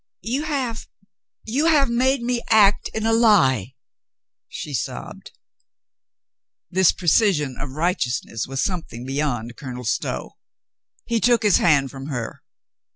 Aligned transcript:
"You 0.23 0.45
have— 0.45 0.87
you 1.45 1.67
have 1.67 1.87
made 1.87 2.23
me 2.23 2.41
act 2.49 2.89
in 2.95 3.05
a 3.05 3.13
lie," 3.13 3.75
she 4.47 4.73
sobbed. 4.73 5.29
This 6.71 6.91
precision 6.91 7.55
of 7.59 7.73
righteousness 7.73 8.47
was 8.47 8.63
something 8.63 9.05
be 9.05 9.13
yond 9.13 9.55
Colonel 9.57 9.85
Stow. 9.85 10.37
He 11.05 11.19
took 11.19 11.43
his 11.43 11.57
hand 11.57 11.91
from 11.91 12.07
her. 12.07 12.41